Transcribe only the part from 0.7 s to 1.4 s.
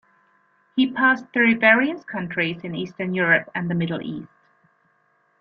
He passed